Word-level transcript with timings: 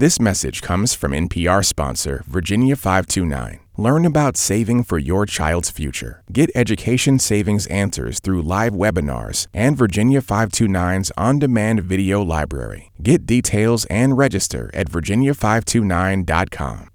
This 0.00 0.18
message 0.18 0.62
comes 0.62 0.94
from 0.94 1.12
NPR 1.12 1.62
sponsor 1.62 2.24
Virginia 2.26 2.74
529. 2.74 3.60
Learn 3.76 4.06
about 4.06 4.38
saving 4.38 4.84
for 4.84 4.96
your 4.96 5.26
child's 5.26 5.68
future. 5.68 6.22
Get 6.32 6.50
education 6.54 7.18
savings 7.18 7.66
answers 7.66 8.18
through 8.18 8.40
live 8.40 8.72
webinars 8.72 9.46
and 9.52 9.76
Virginia 9.76 10.22
529's 10.22 11.12
on 11.18 11.38
demand 11.38 11.82
video 11.82 12.22
library. 12.22 12.90
Get 13.02 13.26
details 13.26 13.84
and 13.90 14.16
register 14.16 14.70
at 14.72 14.88
virginia529.com. 14.88 16.88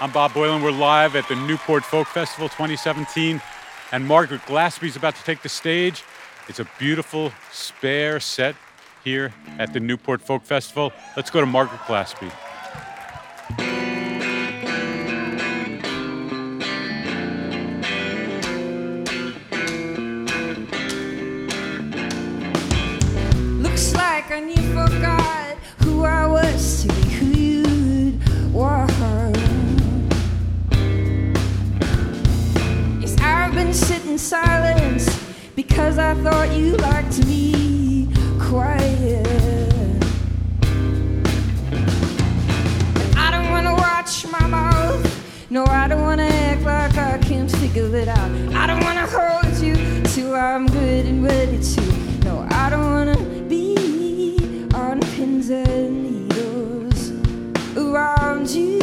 I'm 0.00 0.10
Bob 0.10 0.32
Boilen. 0.32 0.60
We're 0.60 0.72
live 0.72 1.14
at 1.14 1.28
the 1.28 1.36
Newport 1.36 1.84
Folk 1.84 2.08
Festival 2.08 2.48
2017, 2.48 3.40
and 3.92 4.04
Margaret 4.04 4.44
Glaspy's 4.46 4.96
about 4.96 5.14
to 5.14 5.22
take 5.22 5.42
the 5.42 5.48
stage. 5.48 6.02
It's 6.48 6.58
a 6.58 6.68
beautiful, 6.80 7.32
spare 7.52 8.18
set 8.18 8.56
here 9.04 9.32
at 9.58 9.72
the 9.72 9.80
Newport 9.80 10.20
Folk 10.20 10.44
Festival. 10.44 10.92
Let's 11.16 11.30
go 11.30 11.40
to 11.40 11.46
Margaret 11.46 11.80
Glaspy. 11.80 12.30
Looks 23.62 23.94
like 23.94 24.30
I 24.30 24.40
you 24.40 24.56
forgot 24.72 25.56
who 25.78 26.04
I 26.04 26.26
was 26.26 26.82
to 26.82 26.88
be 26.88 27.08
who 27.10 27.26
you 27.26 28.20
were. 28.52 28.86
Yes, 33.00 33.16
I've 33.20 33.54
been 33.54 33.72
sitting 33.72 34.12
in 34.12 34.18
silence 34.18 35.08
because 35.54 35.98
I 35.98 36.14
thought 36.14 36.52
you 36.52 36.76
liked 36.76 37.26
me 37.26 37.57
No, 45.50 45.64
I 45.64 45.88
don't 45.88 46.02
wanna 46.02 46.24
act 46.24 46.62
like 46.62 46.96
I 46.98 47.16
can't 47.18 47.50
figure 47.50 47.96
it 47.96 48.06
out. 48.06 48.30
I 48.54 48.66
don't 48.66 48.84
wanna 48.84 49.06
hold 49.06 49.56
you 49.62 49.74
till 50.02 50.34
I'm 50.34 50.66
good 50.66 51.06
and 51.06 51.24
ready 51.24 51.58
to. 51.58 51.80
No, 52.22 52.46
I 52.50 52.68
don't 52.68 52.84
wanna 52.92 53.16
be 53.48 54.68
on 54.74 55.00
pins 55.00 55.48
and 55.48 56.28
needles 56.28 57.12
around 57.76 58.50
you. 58.50 58.77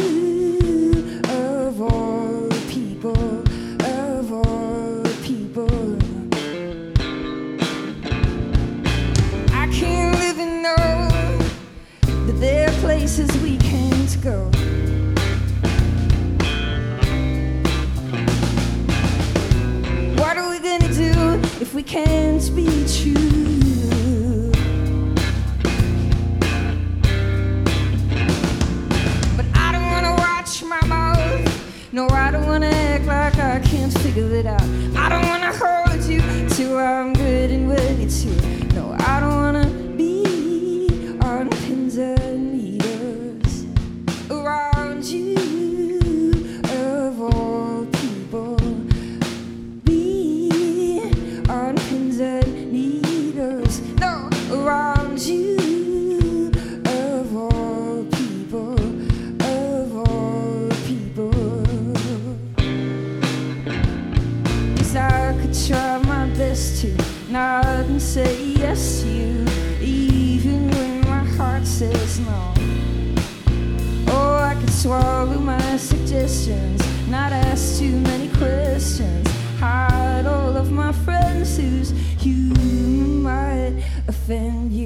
Offend 84.28 84.72
you. 84.72 84.85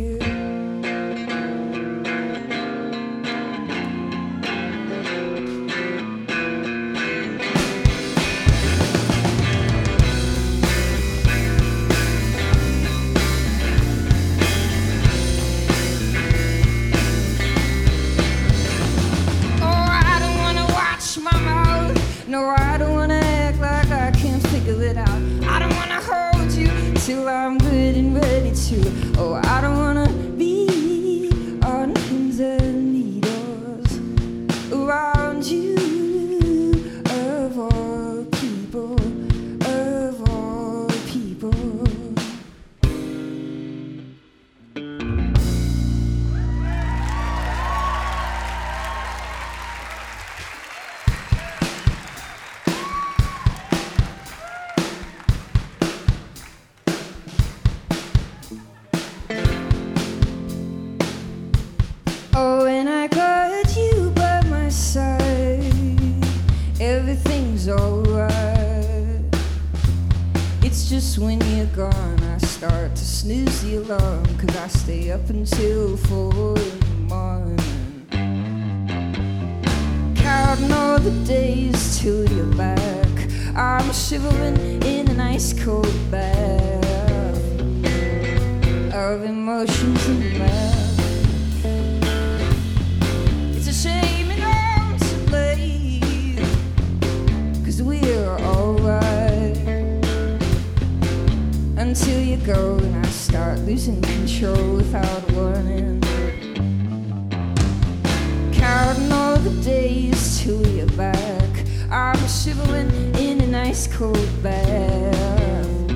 Until 75.71 75.97
four 75.97 76.59
in 76.59 76.81
the 76.81 77.15
morning. 77.15 77.59
Counting 80.17 80.73
all 80.73 80.99
the 80.99 81.13
days 81.25 82.01
till 82.01 82.29
you're 82.33 82.55
back. 82.57 83.09
I'm 83.55 83.93
shivering 83.93 84.83
in 84.83 85.09
an 85.09 85.21
ice 85.21 85.53
cold 85.65 86.11
bath 86.11 87.35
of 88.93 89.23
emotions 89.23 90.09
and 90.09 90.39
math. 90.39 90.70
Until 101.91 102.23
you 102.23 102.37
go 102.47 102.77
and 102.77 103.05
I 103.05 103.09
start 103.09 103.59
losing 103.67 104.01
control 104.01 104.77
without 104.77 105.33
warning. 105.33 106.01
Counting 108.53 109.11
all 109.11 109.37
the 109.39 109.61
days 109.65 110.41
till 110.41 110.65
you're 110.69 110.87
back. 110.91 111.67
I'm 111.91 112.29
shivering 112.29 112.93
in 113.17 113.41
an 113.41 113.57
ice 113.57 113.89
cold 113.89 114.31
bath 114.41 115.91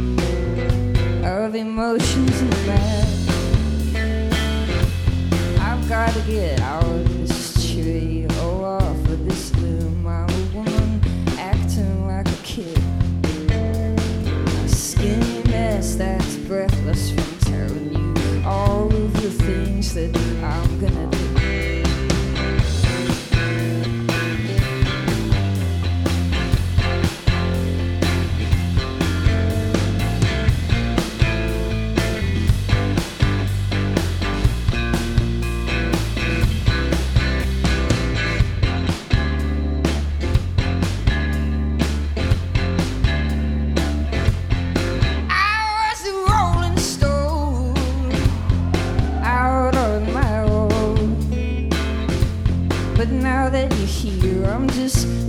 of 1.24 1.54
emotions 1.54 2.40
and 2.40 2.66
math. 2.66 3.28
I've 5.60 5.88
gotta 5.88 6.20
get 6.22 6.60
out 6.60 7.13
breathless 16.84 17.10
from 17.10 17.38
telling 17.38 17.92
you. 17.92 18.46
All 18.46 18.86
of 18.86 19.12
the 19.14 19.30
things 19.30 19.94
that 19.94 20.14
I'm 20.42 20.63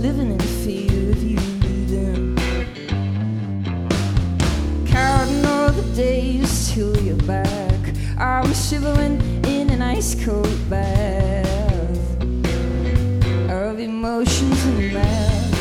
living 0.06 0.30
in 0.30 0.38
fear 0.38 1.10
of 1.10 1.20
you 1.20 1.36
leaving. 1.64 2.36
Counting 4.86 5.44
all 5.44 5.70
the 5.72 5.82
days 5.96 6.70
till 6.70 6.96
you're 6.98 7.16
back. 7.26 7.80
I'm 8.16 8.54
shivering 8.54 9.20
in 9.46 9.68
an 9.70 9.82
ice 9.82 10.14
cold 10.24 10.70
bath 10.70 12.22
of 13.50 13.80
emotions 13.80 14.64
and 14.66 14.94
math. 14.94 15.54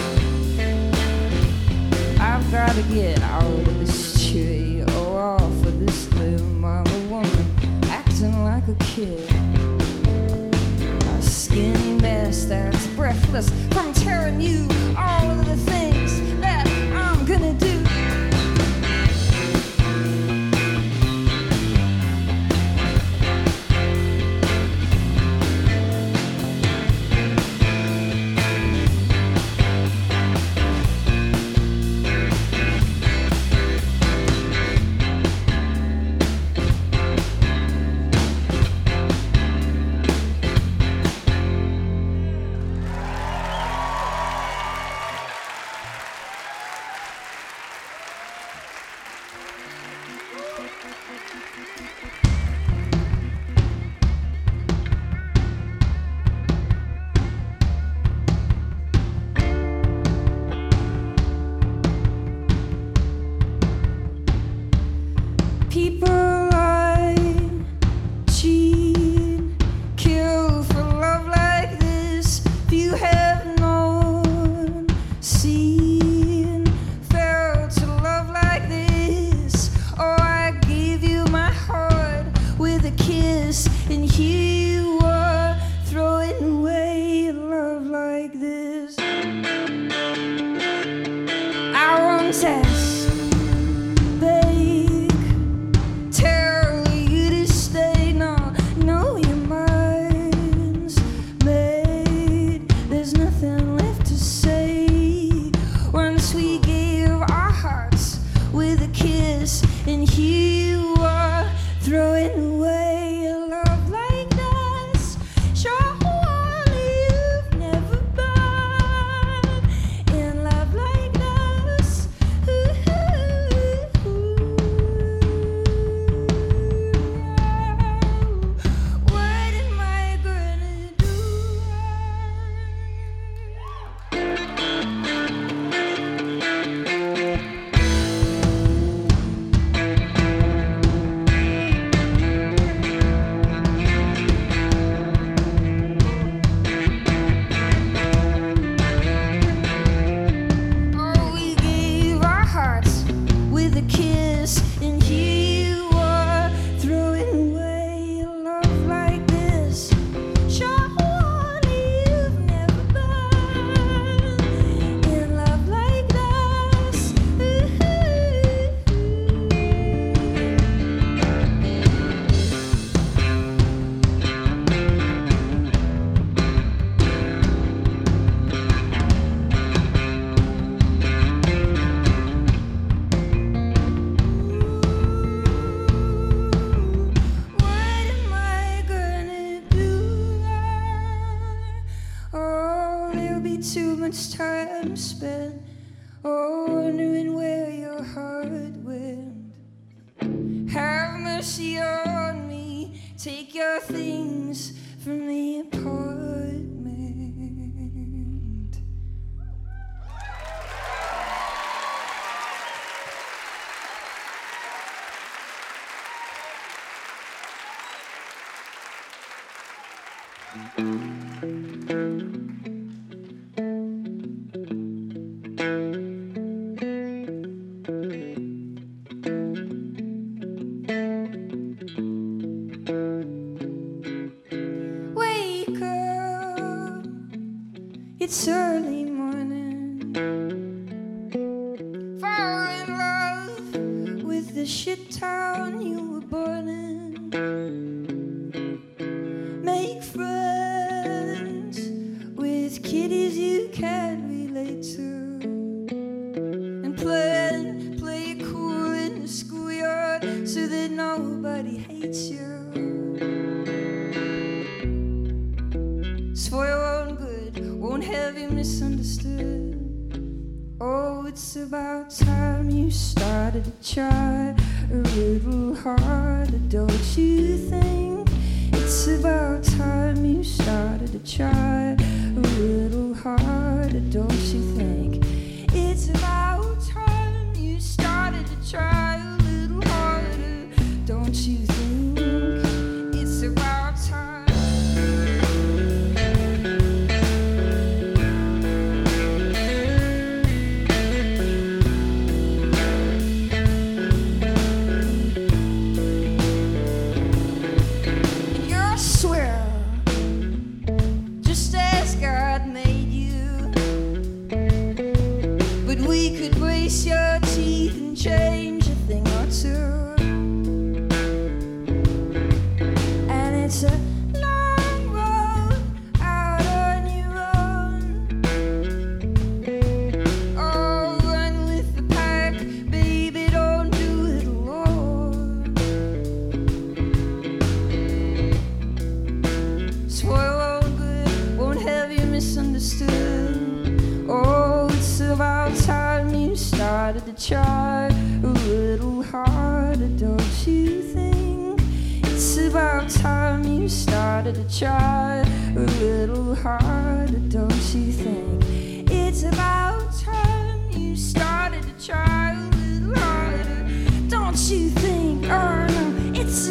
I've 2.19 2.51
gotta 2.51 2.83
get 2.83 3.19
out 3.23 3.43
of 3.43 3.79
this 3.79 4.29
tree 4.29 4.83
or 4.83 5.19
off 5.19 5.41
of 5.41 5.79
this 5.79 6.13
limb. 6.13 6.63
I'm 6.63 6.85
a 6.85 6.99
woman 7.09 7.47
acting 7.85 8.43
like 8.43 8.67
a 8.67 8.75
kid. 8.75 9.27
a 11.17 11.21
skinny 11.23 11.99
mess 11.99 12.45
that's 12.45 12.85
breathless 12.89 13.49
carrying 14.05 14.39
you 14.39 14.67
all 14.95 15.34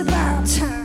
about 0.09 0.47
time. 0.47 0.84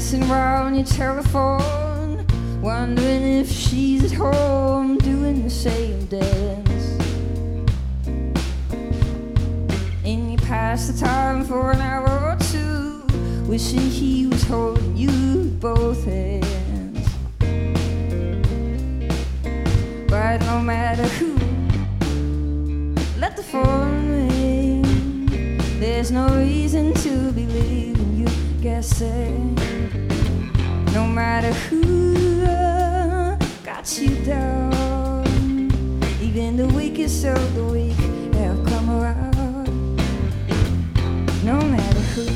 Dancing 0.00 0.30
around 0.30 0.74
your 0.74 0.86
telephone, 0.86 2.26
wondering 2.62 3.22
if 3.22 3.50
she's 3.50 4.10
at 4.10 4.12
home 4.12 4.96
doing 4.96 5.42
the 5.42 5.50
same 5.50 6.06
dance. 6.06 6.98
And 10.02 10.32
you 10.32 10.38
pass 10.38 10.88
the 10.88 10.98
time 10.98 11.44
for 11.44 11.72
an 11.72 11.82
hour 11.82 12.08
or 12.08 12.36
two, 12.50 13.02
wishing 13.46 13.90
he 13.90 14.26
was 14.26 14.42
holding 14.44 14.96
you 14.96 15.08
with 15.08 15.60
both 15.60 16.02
hands. 16.06 17.06
But 20.08 20.40
no 20.46 20.62
matter 20.62 21.06
who, 21.18 21.34
let 23.20 23.36
the 23.36 23.42
phone 23.42 24.08
ring. 24.08 25.58
There's 25.78 26.10
no 26.10 26.26
reason 26.38 26.94
to 26.94 27.32
believe 27.32 27.98
in 27.98 28.20
you 28.20 28.49
guessing. 28.60 29.54
No 30.92 31.06
matter 31.06 31.50
who 31.70 32.46
got 33.64 33.98
you 33.98 34.22
down, 34.22 35.24
even 36.20 36.58
the 36.58 36.68
weakest 36.68 37.24
of 37.24 37.54
the 37.54 37.64
weak 37.64 37.96
have 38.34 38.62
come 38.66 38.90
around. 38.90 39.96
No 41.42 41.58
matter 41.58 42.00
who. 42.12 42.26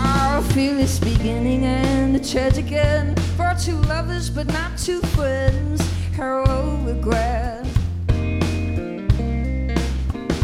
Our 0.00 0.42
fearless 0.52 0.98
beginning 0.98 1.64
and 1.64 2.12
the 2.12 2.20
tragic 2.20 2.72
end 2.72 3.20
for 3.36 3.54
two 3.60 3.76
lovers 3.82 4.30
but 4.30 4.48
not 4.48 4.76
two 4.76 5.00
friends. 5.14 5.85
Heroic 6.16 6.86
regret. 6.86 7.66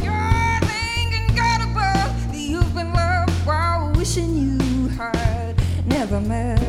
You're 0.05 0.61
thinking 0.69 1.35
that 1.35 2.31
you've 2.35 2.75
been 2.75 2.93
loved 2.93 3.33
while 3.47 3.91
wishing 3.97 4.35
you 4.37 4.89
had 4.89 5.57
never 5.87 6.21
met. 6.21 6.61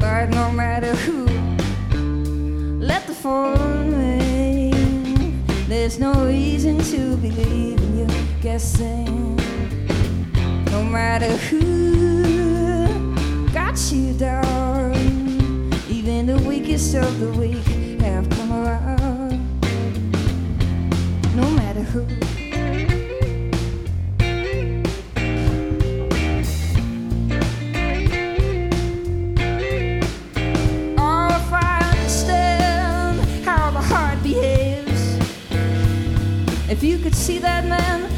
But 0.00 0.30
no 0.30 0.50
matter 0.50 0.92
who, 0.96 1.26
let 2.80 3.06
the 3.06 3.14
phone 3.14 3.92
ring. 3.94 5.44
There's 5.68 6.00
no 6.00 6.26
reason 6.26 6.78
to 6.78 7.16
believe 7.16 7.78
in 7.78 8.08
guessing. 8.40 9.36
No 10.72 10.82
matter 10.82 11.36
who 11.46 12.24
got 13.52 13.78
you 13.92 14.14
down, 14.14 14.59
weakest 16.70 16.94
of 16.94 17.18
the 17.18 17.32
weak 17.32 17.56
have 18.00 18.30
come 18.30 18.52
around. 18.52 19.60
No 21.34 21.50
matter 21.50 21.82
who. 21.82 22.06
Oh, 30.96 31.28
if 31.40 31.52
I 31.52 31.90
understand 31.90 33.20
how 33.44 33.70
the 33.72 33.80
heart 33.80 34.22
behaves. 34.22 35.18
If 36.70 36.84
you 36.84 36.98
could 36.98 37.16
see 37.16 37.38
that 37.38 37.64
man, 37.64 38.09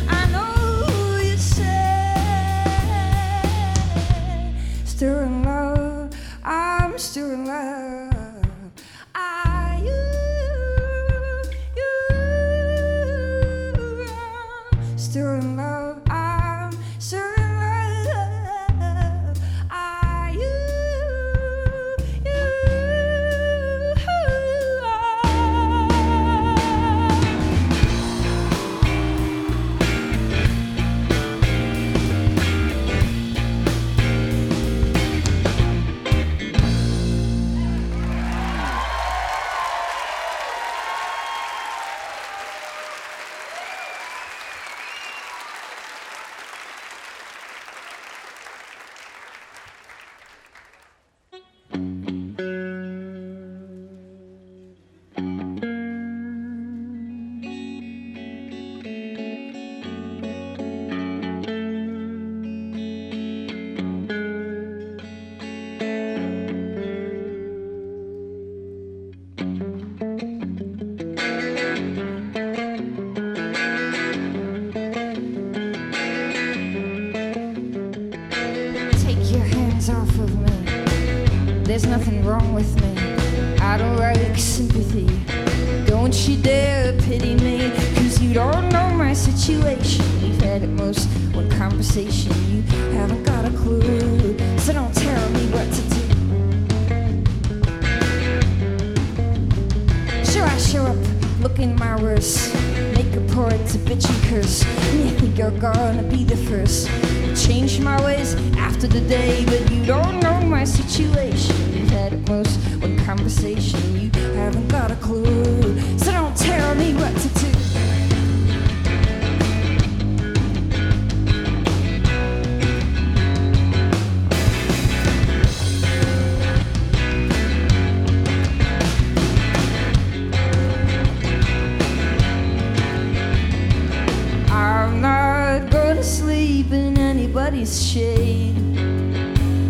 anybody's 137.52 137.86
shade. 137.86 138.56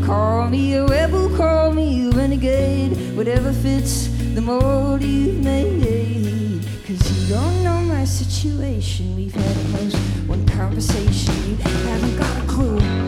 Call 0.04 0.48
me 0.48 0.74
a 0.74 0.86
rebel, 0.86 1.28
call 1.36 1.72
me 1.72 2.06
a 2.06 2.10
renegade, 2.10 2.96
whatever 3.16 3.52
fits 3.52 4.08
the 4.34 4.40
mold 4.40 5.02
you've 5.02 5.42
made. 5.42 6.62
Cause 6.86 7.00
you 7.10 7.34
don't 7.34 7.64
know 7.64 7.80
my 7.82 8.04
situation. 8.04 9.16
We've 9.16 9.34
had 9.34 9.56
at 9.56 9.66
most 9.70 9.96
one 10.28 10.46
conversation, 10.46 11.34
you 11.48 11.56
haven't 11.56 12.16
got 12.16 12.44
a 12.44 12.46
clue. 12.46 13.01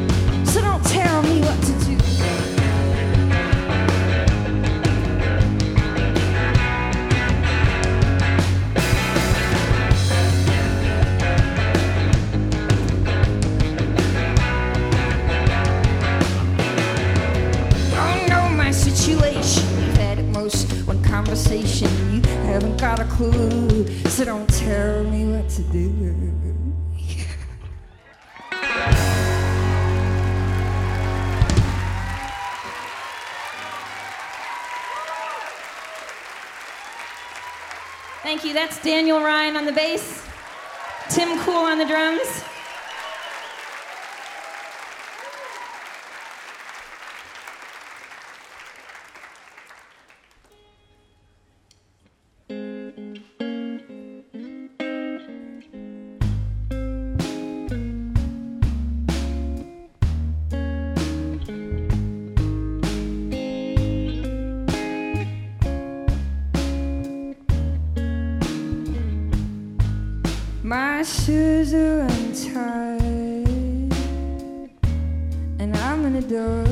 Conversation. 21.35 21.90
You 22.14 22.20
haven't 22.47 22.81
got 22.81 23.01
a 23.01 23.05
clue, 23.07 23.88
so 24.09 24.25
don't 24.25 24.49
tell 24.49 25.03
me 25.03 25.27
what 25.27 25.49
to 25.49 25.62
do. 25.62 25.90
Thank 38.23 38.44
you. 38.44 38.53
That's 38.53 38.81
Daniel 38.81 39.20
Ryan 39.20 39.57
on 39.57 39.64
the 39.64 39.73
bass, 39.73 40.25
Tim 41.11 41.37
Kuhl 41.40 41.53
on 41.53 41.79
the 41.79 41.85
drums. 41.85 42.44
Shoes 71.05 71.75
are 71.75 72.01
untied, 72.01 73.03
and 75.59 75.77
I'm 75.77 76.07
in 76.07 76.17
a 76.17 76.23
door. 76.23 76.64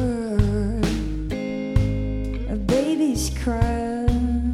A 2.50 2.56
baby's 2.56 3.30
crying, 3.42 4.52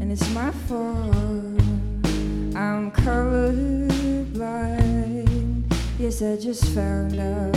and 0.00 0.10
it's 0.10 0.28
my 0.34 0.50
fault. 0.66 1.60
I'm 2.56 2.90
colorblind. 2.90 4.38
Yes, 5.98 6.22
I 6.22 6.36
just 6.36 6.64
found 6.74 7.20
out. 7.20 7.55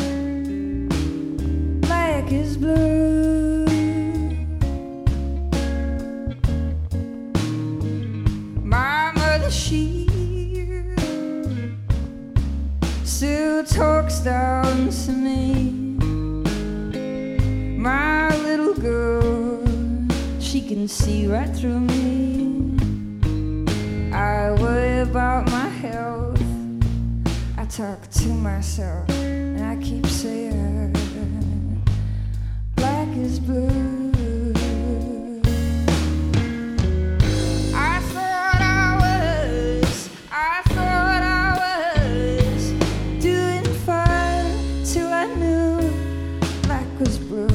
Blue. 47.17 47.47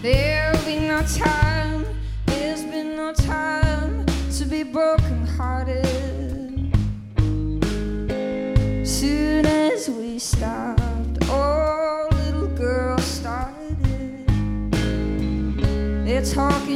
There'll 0.00 0.64
be 0.64 0.78
no 0.78 1.02
time, 1.02 1.41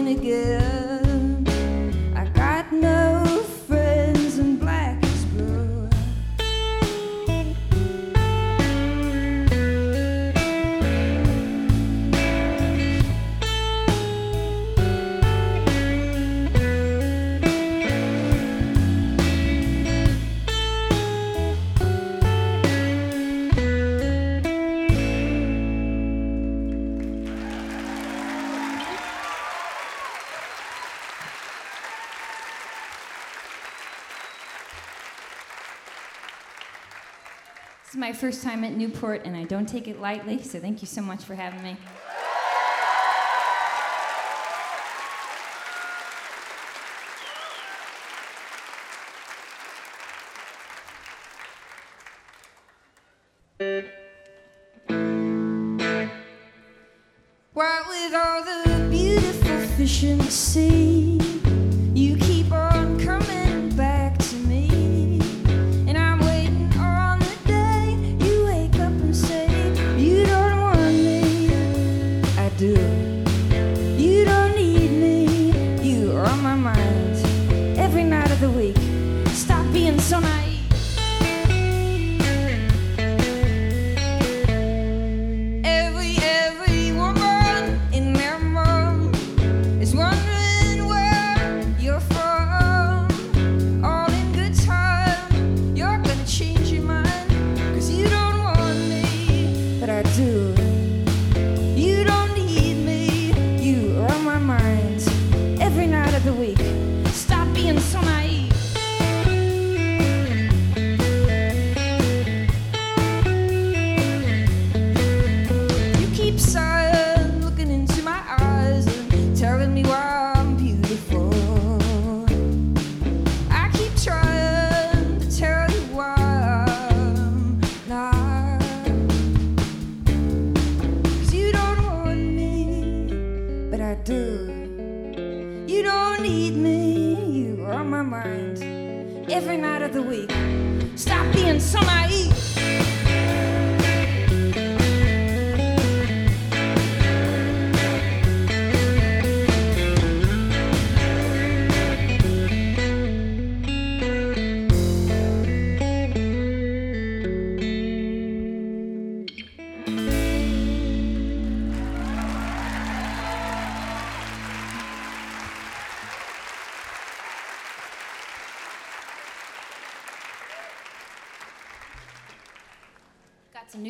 again. 0.09 0.66
First 38.17 38.43
time 38.43 38.65
at 38.65 38.73
Newport, 38.73 39.27
and 39.27 39.37
I 39.37 39.45
don't 39.45 39.69
take 39.69 39.87
it 39.89 40.01
lightly, 40.01 40.43
so 40.43 40.59
thank 40.59 40.81
you 40.81 40.87
so 40.87 41.03
much 41.03 41.23
for 41.25 41.35
having 41.35 41.63
me. 41.63 41.77
What 57.53 57.89
with 57.89 58.15
all 58.15 58.43
the 58.45 58.89
beautiful 58.91 59.59
fish 59.77 60.05
in 60.05 60.19
the 60.19 60.31
sea 60.31 61.26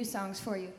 songs 0.06 0.40
for 0.40 0.56
you. 0.56 0.72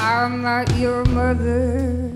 I'm 0.00 0.42
not 0.42 0.74
your 0.76 1.04
mother. 1.06 2.12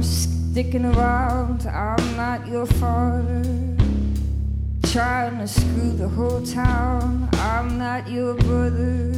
I'm 0.00 0.04
sticking 0.04 0.86
around. 0.86 1.66
I'm 1.66 2.16
not 2.16 2.48
your 2.48 2.64
father. 2.64 3.44
Trying 4.84 5.36
to 5.36 5.46
screw 5.46 5.92
the 5.92 6.08
whole 6.08 6.40
town. 6.40 7.28
I'm 7.34 7.76
not 7.76 8.08
your 8.08 8.32
brother. 8.32 9.12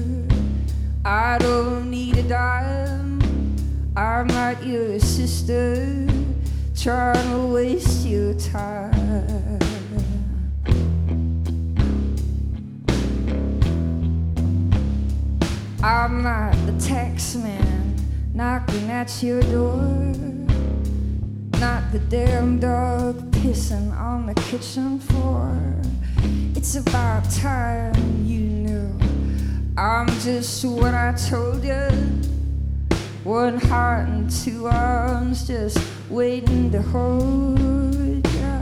I 1.05 1.39
don't 1.39 1.89
need 1.89 2.17
a 2.17 2.25
dime. 2.25 3.23
I'm 3.97 4.27
not 4.27 4.67
your 4.67 4.99
sister. 4.99 6.09
Trying 6.75 7.31
to 7.31 7.47
waste 7.47 8.05
your 8.05 8.35
time. 8.35 9.61
I'm 15.81 16.25
not 16.25 16.57
the 16.67 16.75
tax 16.81 17.37
man 17.37 17.95
knocking 18.35 18.91
at 18.91 19.23
your 19.23 19.43
door. 19.43 20.42
Not 21.63 21.93
the 21.93 22.01
damn 22.01 22.59
dog 22.59 23.31
pissing 23.31 23.97
on 23.97 24.27
the 24.27 24.35
kitchen 24.35 24.99
floor. 24.99 25.57
It's 26.57 26.75
about 26.75 27.23
time 27.31 27.95
you 28.27 28.41
knew. 28.41 28.99
I'm 29.79 30.09
just 30.23 30.65
what 30.65 30.93
I 30.93 31.13
told 31.13 31.63
you. 31.63 31.87
One 33.23 33.59
heart 33.59 34.09
and 34.09 34.29
two 34.29 34.67
arms 34.67 35.47
just 35.47 35.79
waiting 36.11 36.73
to 36.73 36.83
hold 36.83 38.27
ya. 38.27 38.61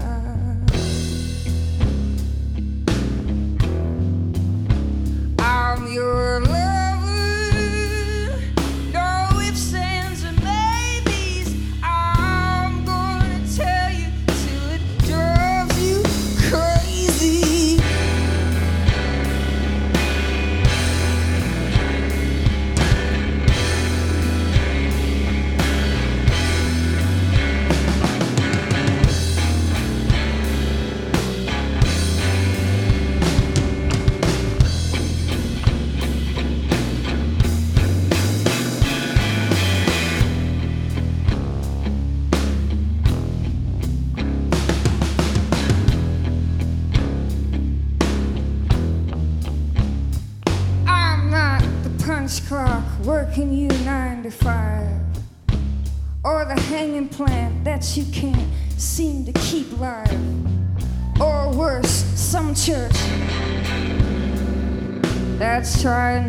I'm 5.38 5.90
your 5.90 6.40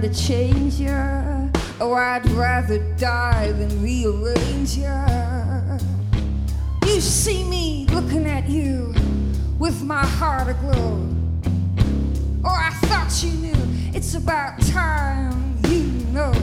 to 0.02 0.10
change 0.14 0.80
ya. 0.80 1.48
Oh, 1.80 1.94
I'd 1.94 2.28
rather 2.32 2.80
die 2.98 3.52
than 3.52 3.84
rearrange 3.84 4.78
ya. 4.78 5.78
You 6.88 7.00
see 7.00 7.44
me 7.44 7.86
looking 7.92 8.26
at 8.26 8.50
you 8.50 8.96
with 9.60 9.84
my 9.84 10.04
heart 10.04 10.48
aglow. 10.48 11.08
Or 12.44 12.50
I 12.50 12.72
thought 12.86 13.24
you 13.24 13.32
knew 13.34 13.62
it's 13.94 14.16
about 14.16 14.60
time 14.62 15.58
you 15.68 15.84
know 16.12 16.34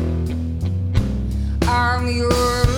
I'm 1.62 2.06
your 2.06 2.77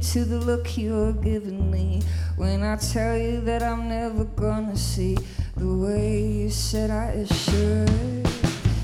to 0.00 0.24
the 0.24 0.38
look 0.38 0.78
you're 0.78 1.12
giving 1.12 1.70
me 1.70 2.00
when 2.36 2.62
I 2.62 2.76
tell 2.76 3.18
you 3.18 3.40
that 3.40 3.62
I'm 3.62 3.88
never 3.88 4.24
gonna 4.24 4.76
see 4.76 5.18
the 5.56 5.66
way 5.66 6.22
you 6.22 6.50
said 6.50 6.90
I 6.90 7.24
should. 7.24 8.28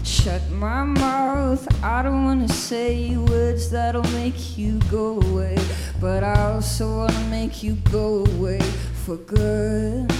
Shut 0.02 0.42
my 0.50 0.82
mouth, 0.82 1.66
I 1.84 2.02
don't 2.02 2.24
wanna 2.24 2.48
say 2.48 3.16
words 3.16 3.70
that'll 3.70 4.10
make 4.12 4.58
you 4.58 4.80
go 4.90 5.20
away, 5.20 5.56
but 6.00 6.24
I 6.24 6.52
also 6.52 6.98
wanna 6.98 7.28
make 7.30 7.62
you 7.62 7.74
go 7.92 8.24
away 8.34 8.60
for 9.04 9.16
good. 9.16 10.12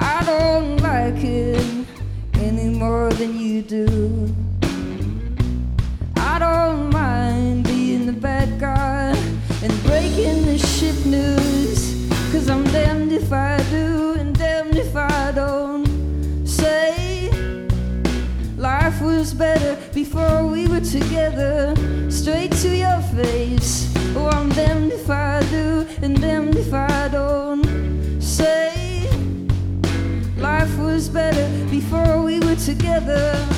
I 0.00 0.24
don't 0.24 0.78
like 0.78 1.22
it 1.22 1.86
any 2.34 2.70
more 2.70 3.10
than 3.10 3.38
you 3.38 3.60
do. 3.62 4.34
I 6.16 6.38
don't 6.38 6.90
mind 6.90 7.64
being 7.64 8.06
the 8.06 8.12
bad 8.12 8.58
guy 8.58 9.11
and 9.62 9.82
breaking 9.84 10.44
the 10.46 10.58
shit 10.58 11.06
news. 11.06 12.10
Cause 12.32 12.48
I'm 12.48 12.64
damned 12.64 13.12
if 13.12 13.32
I 13.32 13.58
do 13.70 14.14
and 14.18 14.36
damned 14.36 14.76
if 14.76 14.96
I 14.96 15.32
don't 15.32 16.46
say 16.46 17.30
life 18.56 19.00
was 19.00 19.32
better 19.32 19.76
before 19.92 20.46
we 20.46 20.66
were 20.66 20.80
together. 20.80 21.74
Straight 22.10 22.52
to 22.62 22.76
your 22.76 23.00
face. 23.14 23.92
Oh, 24.16 24.28
I'm 24.28 24.48
damned 24.50 24.92
if 24.92 25.08
I 25.08 25.42
do 25.50 25.86
and 26.02 26.20
damned 26.20 26.56
if 26.56 26.72
I 26.74 27.08
don't 27.08 28.20
say 28.20 29.08
life 30.38 30.76
was 30.78 31.08
better 31.08 31.46
before 31.70 32.22
we 32.22 32.40
were 32.40 32.56
together. 32.56 33.51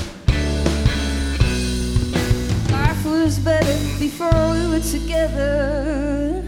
Better 3.44 3.76
before 3.98 4.52
we 4.52 4.66
were 4.70 4.80
together. 4.80 6.42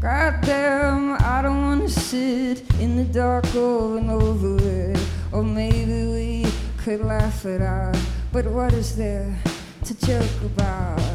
Goddamn, 0.00 1.12
I 1.20 1.42
don't 1.42 1.62
wanna 1.62 1.88
sit 1.90 2.62
in 2.80 2.96
the 2.96 3.04
dark 3.04 3.54
over 3.54 3.98
and 3.98 4.10
over 4.10 4.56
it. 4.58 4.98
Or 5.32 5.42
maybe 5.42 6.06
we 6.14 6.46
could 6.78 7.04
laugh 7.04 7.44
it 7.44 7.60
out. 7.60 7.98
But 8.32 8.46
what 8.46 8.72
is 8.72 8.96
there 8.96 9.36
to 9.84 9.94
joke 10.06 10.42
about? 10.56 11.07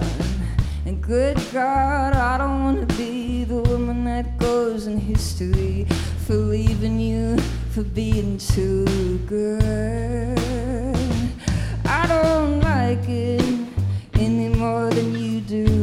Good 1.06 1.38
God, 1.52 2.14
I 2.14 2.38
don't 2.38 2.64
wanna 2.64 2.86
be 2.96 3.44
the 3.44 3.62
woman 3.62 4.06
that 4.06 4.38
goes 4.38 4.88
in 4.88 4.98
history 4.98 5.86
for 6.26 6.36
leaving 6.36 6.98
you, 6.98 7.38
for 7.72 7.84
being 7.84 8.38
too 8.38 9.20
good. 9.26 10.40
I 11.86 12.08
don't 12.08 12.62
like 12.62 13.10
it 13.10 13.44
any 14.14 14.48
more 14.48 14.90
than 14.92 15.14
you 15.14 15.42
do. 15.42 15.83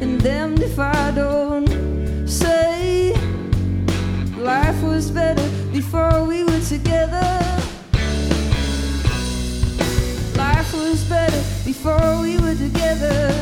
and 0.00 0.22
damned 0.22 0.60
if 0.60 0.78
I 0.78 1.10
don't. 1.12 1.68
Say, 2.28 3.14
Life 4.38 4.82
was 4.82 5.10
better 5.10 5.48
before 5.72 6.24
we 6.24 6.44
were 6.44 6.60
together. 6.60 7.28
Life 10.36 10.72
was 10.72 11.04
better 11.04 11.42
before 11.64 12.20
we 12.22 12.38
were 12.38 12.54
together. 12.54 13.32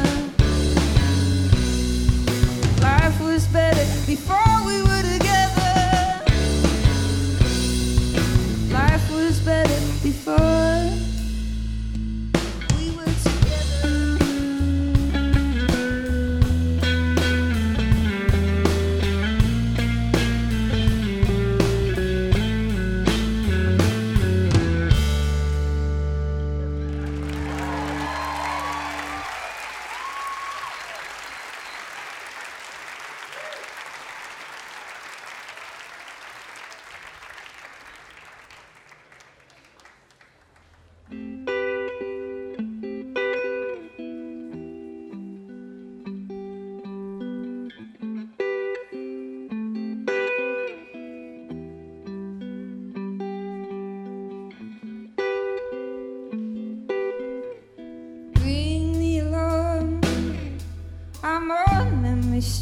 Life 2.80 3.20
was 3.20 3.46
better 3.48 3.84
before 4.06 4.45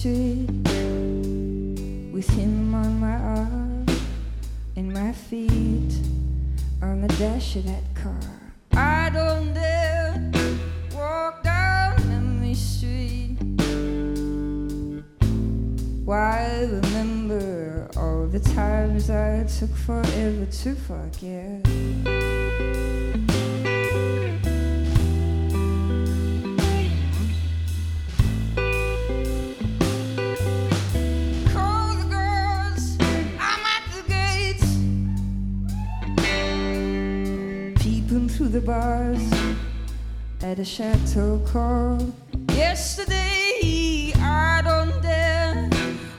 Street 0.05 0.51
with 2.13 2.29
him 2.29 2.75
on 2.75 3.01
my 3.01 3.17
arm 3.17 3.87
and 4.77 4.93
my 4.93 5.13
feet 5.13 5.95
on 6.83 7.01
the 7.01 7.09
dash 7.19 7.57
of 7.57 7.65
that 7.65 7.85
car. 7.95 8.21
I 8.75 9.09
don't 9.09 9.55
dare 9.55 10.31
walk 10.95 11.43
down 11.43 12.07
Memory 12.07 12.53
Street. 12.53 13.39
Why 16.05 16.69
remember 16.71 17.89
all 17.97 18.27
the 18.27 18.41
times 18.41 19.09
I 19.09 19.45
took 19.45 19.75
forever 19.75 20.45
to 20.45 20.75
forget? 20.75 21.65
The 38.55 38.61
bars 38.61 39.33
at 40.41 40.61
a 40.61 40.65
chateau 40.65 41.43
called 41.45 42.15
Yesterday. 42.53 44.13
I 44.19 44.63
don't 44.63 45.03
dare 45.03 45.69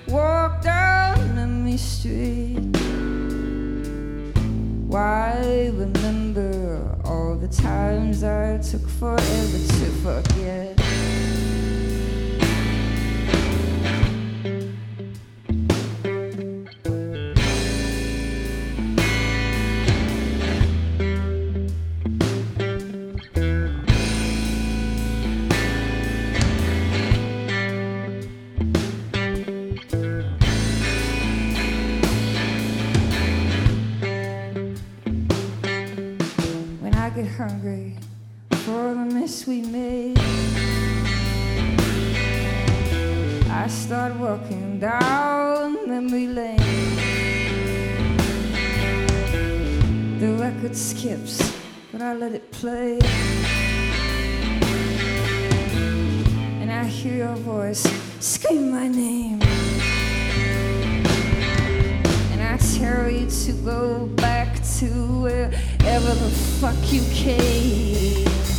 walk 0.10 0.62
down 0.62 1.34
Memory 1.34 1.78
Street. 1.78 2.60
Why 4.86 5.72
remember 5.74 6.98
all 7.06 7.36
the 7.36 7.48
times 7.48 8.22
I 8.26 8.58
took 8.58 8.86
forever 8.90 9.60
to 9.78 9.88
forget? 10.04 10.85
Hungry 37.36 37.94
for 38.64 38.94
the 38.94 39.06
mess 39.14 39.46
we 39.46 39.62
made. 39.62 40.18
I 43.50 43.68
start 43.68 44.16
walking 44.16 44.80
down 44.80 45.86
memory 45.86 46.28
lane. 46.28 46.58
The 50.20 50.32
record 50.40 50.78
skips, 50.78 51.54
but 51.92 52.02
I 52.02 52.14
let 52.16 52.32
it 52.32 52.52
play. 52.52 53.00
And 56.62 56.72
I 56.72 56.86
hear 56.86 57.18
your 57.18 57.36
voice 57.36 57.86
scream 58.22 58.72
my 58.72 58.88
name. 58.88 59.42
And 62.32 62.42
I 62.42 62.56
tell 62.78 63.10
you 63.10 63.30
to 63.30 63.52
go 63.66 64.06
back 64.16 64.45
to 64.80 64.88
wherever 65.22 66.14
the 66.16 66.30
fuck 66.60 66.76
you 66.92 67.02
came. 67.14 68.55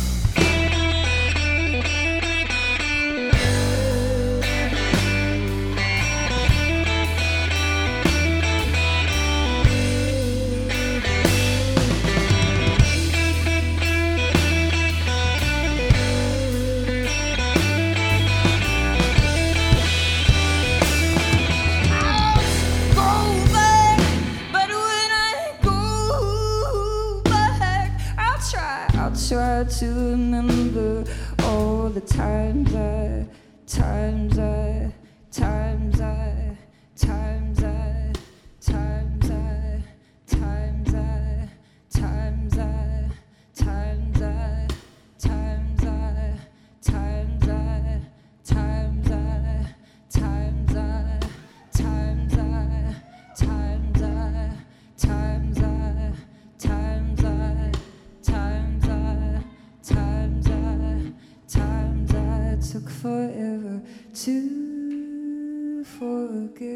To 64.27 65.85
forget. 65.85 66.67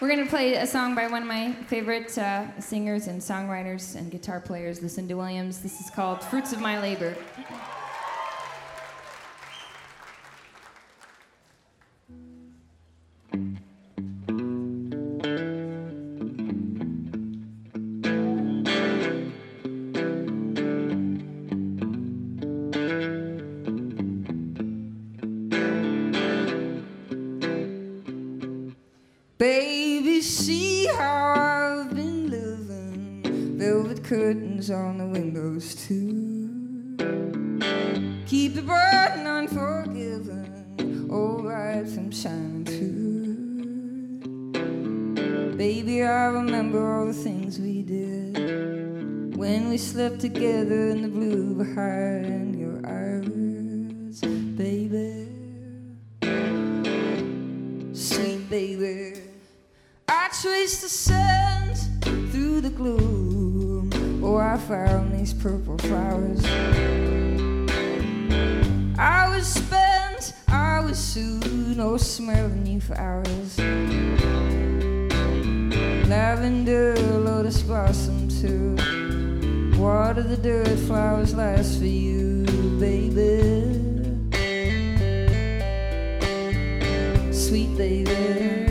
We're 0.00 0.08
going 0.08 0.18
to 0.18 0.26
play 0.28 0.54
a 0.54 0.66
song 0.66 0.96
by 0.96 1.06
one 1.06 1.22
of 1.22 1.28
my 1.28 1.52
favorite 1.68 2.18
uh, 2.18 2.60
singers 2.60 3.06
and 3.06 3.20
songwriters 3.20 3.94
and 3.94 4.10
guitar 4.10 4.40
players, 4.40 4.82
Lucinda 4.82 5.16
Williams. 5.16 5.60
This 5.60 5.80
is 5.80 5.90
called 5.90 6.24
Fruits 6.24 6.52
of 6.52 6.60
My 6.60 6.80
Labor. 6.80 7.14
Burden 38.94 39.26
unforgiven. 39.26 41.08
All 41.10 41.42
right 41.42 41.86
from 41.88 42.10
shining 42.10 42.64
through. 42.64 42.94
Baby, 45.56 46.02
I 46.02 46.26
remember 46.26 46.80
all 46.94 47.06
the 47.06 47.12
things 47.12 47.58
we 47.58 47.82
did. 47.82 49.36
When 49.36 49.68
we 49.68 49.78
slept 49.78 50.20
together 50.20 50.88
in 50.88 51.02
the 51.02 51.08
blue 51.08 51.54
behind 51.54 52.58
your 52.58 52.80
eyes, 52.86 54.20
baby 54.56 55.24
sweet 57.94 58.50
baby. 58.50 59.20
I 60.08 60.28
traced 60.42 60.82
the 60.82 60.88
sands 60.88 61.88
through 62.32 62.60
the 62.60 62.70
gloom. 62.70 63.90
Oh, 64.22 64.36
I 64.36 64.56
found 64.58 65.18
these 65.18 65.32
purple 65.32 65.78
flowers. 65.78 66.44
I 68.98 69.28
was 69.28 69.46
spent, 69.46 70.34
was 70.94 70.98
soon, 70.98 71.80
oh, 71.80 71.96
smelling 71.96 72.66
you 72.66 72.80
for 72.80 72.96
hours. 72.96 73.58
Lavender, 76.08 76.94
lotus 77.18 77.62
blossom 77.62 78.28
too. 78.28 78.76
Water 79.78 80.22
the 80.22 80.36
dirt, 80.36 80.78
flowers 80.86 81.34
last 81.34 81.78
for 81.78 81.86
you, 81.86 82.44
baby. 82.78 83.92
sweet 87.32 87.76
baby. 87.76 88.66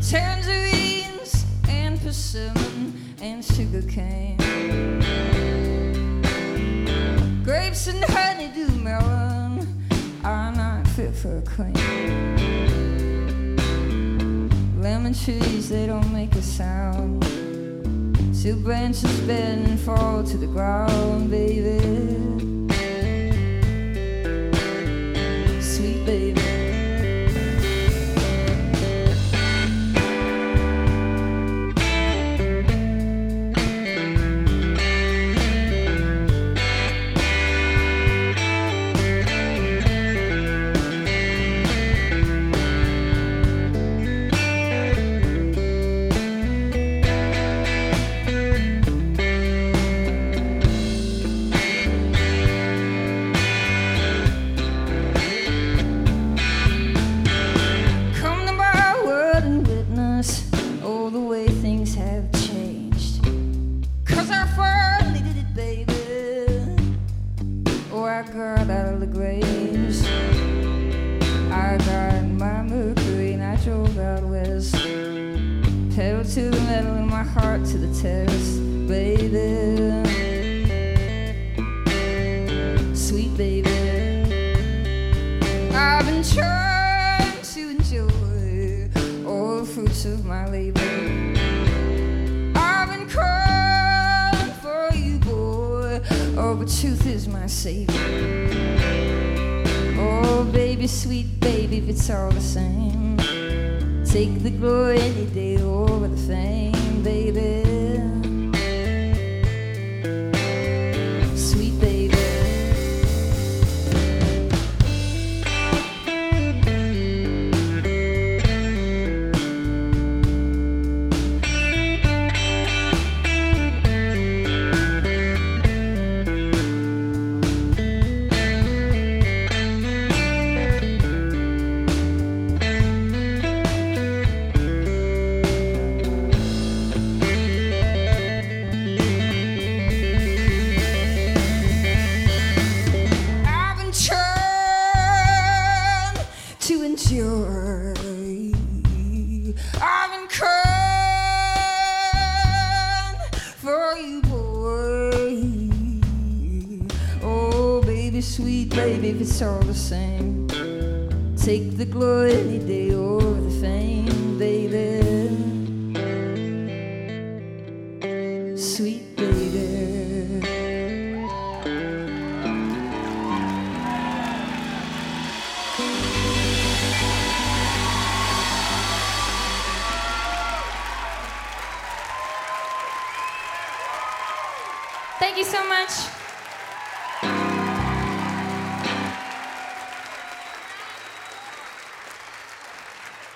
Tangerines 0.00 1.44
and 1.68 2.00
persimmon 2.00 3.14
and 3.20 3.44
sugar 3.44 3.82
cane. 3.82 4.37
Grapes 7.78 7.94
and 7.94 8.04
honeydew 8.12 8.70
melon 8.82 9.84
are 10.24 10.50
not 10.50 10.84
fit 10.88 11.14
for 11.14 11.38
a 11.38 11.42
queen. 11.42 11.76
Lemon 14.80 15.14
trees, 15.14 15.68
they 15.68 15.86
don't 15.86 16.12
make 16.12 16.34
a 16.34 16.42
sound. 16.42 17.22
Two 18.42 18.56
branches 18.56 19.20
bend 19.20 19.68
and 19.68 19.78
fall 19.78 20.24
to 20.24 20.36
the 20.36 20.48
ground, 20.48 21.30
baby. 21.30 21.78
sweet 25.60 26.04
baby. 26.04 26.37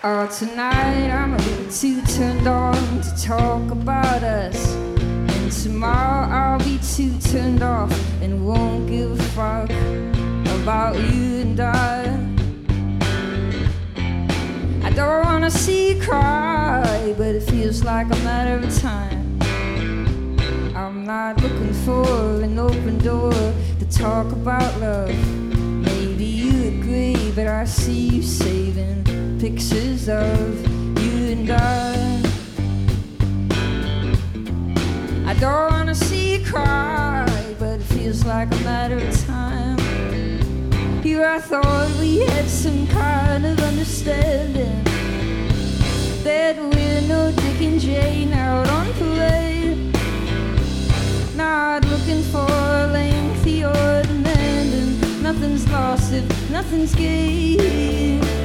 Oh, 0.05 0.26
tonight 0.26 1.12
I'm 1.12 1.34
a 1.34 1.36
little 1.36 1.70
too 1.70 2.03
turned 2.03 2.48
on 2.48 2.74
to 3.03 3.22
talk 3.22 3.70
about 3.70 4.24
us. 4.24 4.74
And 4.74 5.53
tomorrow 5.53 6.28
I'll 6.28 6.59
be 6.59 6.78
too 6.78 7.16
turned 7.20 7.62
off 7.62 7.92
and 8.20 8.44
won't 8.44 8.88
give 8.88 9.12
a 9.12 9.22
fuck 9.36 9.70
about 10.61 10.96
you 10.96 11.42
and 11.42 11.61
I. 11.61 12.03
I 14.82 14.90
don't 14.90 15.24
wanna 15.24 15.53
see 15.53 15.94
you 15.94 16.03
cry, 16.03 17.14
but 17.16 17.36
it 17.36 17.44
feels 17.44 17.84
like 17.84 18.07
a 18.07 18.18
matter 18.24 18.57
of 18.57 18.76
time. 18.80 19.38
I'm 20.74 21.05
not 21.07 21.40
looking 21.40 21.74
for 21.84 22.42
an 22.42 22.59
open 22.59 22.98
door 22.98 23.30
to 23.78 23.86
talk 23.88 24.32
about 24.32 24.80
love. 24.80 25.14
Maybe 25.55 26.24
you 26.24 26.80
agree, 26.80 27.30
but 27.36 27.46
I 27.46 27.64
see 27.66 28.16
you 28.16 28.22
saving 28.22 29.05
pictures 29.43 30.09
of 30.09 30.68
you 31.03 31.32
and 31.32 31.51
I. 31.51 32.22
I 35.26 35.34
don't 35.34 35.72
wanna 35.72 35.97
see 35.97 36.36
you 36.36 36.47
cry, 36.47 37.26
but 37.59 37.80
it 37.80 37.82
feels 37.82 38.24
like 38.24 38.55
a 38.55 38.61
matter 38.61 38.99
of 38.99 39.26
time. 39.26 39.78
Here 41.03 41.26
I 41.26 41.40
thought 41.40 41.90
we 41.99 42.20
had 42.20 42.47
some 42.47 42.86
kind 42.86 43.45
of 43.45 43.59
understanding 43.59 44.84
that 46.22 46.55
we're 46.57 47.01
no 47.09 47.32
Dick 47.32 47.61
and 47.62 47.80
Jane 47.80 48.32
out 48.32 48.68
on 48.68 48.93
parade. 48.93 49.93
Not 51.34 51.84
looking 51.86 52.22
for 52.30 52.47
a 52.49 52.86
lengthy 52.93 53.64
and 53.64 55.20
nothing's 55.20 55.68
lost 55.68 56.12
if 56.12 56.26
nothing's 56.49 56.95
gained. 56.95 58.41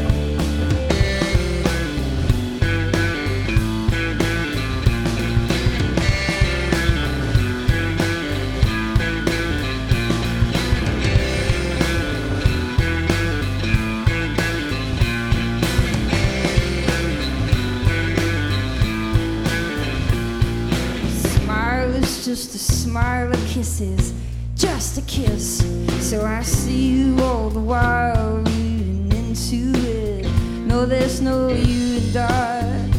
Smile 22.87 23.29
of 23.33 23.47
kisses, 23.47 24.13
just 24.55 24.97
a 24.97 25.01
kiss. 25.01 25.57
So 25.99 26.25
I 26.25 26.41
see 26.41 26.87
you 26.93 27.19
all 27.21 27.49
the 27.49 27.59
while 27.59 28.37
reading 28.37 29.11
into 29.11 29.77
it. 29.89 30.25
No, 30.65 30.85
there's 30.85 31.19
no 31.19 31.49
you 31.49 31.97
and 31.97 32.15
I. 32.15 32.89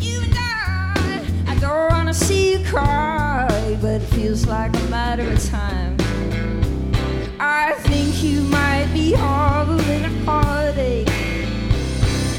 You 0.00 0.20
and 0.20 0.34
I. 0.36 1.24
I 1.48 1.54
don't 1.60 1.90
wanna 1.90 2.12
see 2.12 2.52
you 2.52 2.58
cry, 2.66 3.78
but 3.80 4.02
it 4.02 4.06
feels 4.16 4.46
like 4.46 4.76
a 4.76 4.86
matter 4.90 5.26
of 5.32 5.42
time. 5.46 5.96
I 7.40 7.72
think 7.88 8.22
you 8.22 8.42
might 8.42 8.88
be 8.92 9.12
harboring 9.12 10.04
a 10.04 10.12
heartache. 10.26 11.08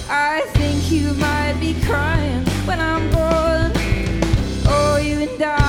I 0.08 0.42
think 0.58 0.92
you 0.92 1.16
might 1.16 1.58
be 1.60 1.74
crying 1.88 2.46
when 2.68 2.80
I'm 2.80 3.10
gone. 3.12 3.72
Oh, 4.68 5.00
you 5.02 5.22
and 5.22 5.42
I 5.42 5.61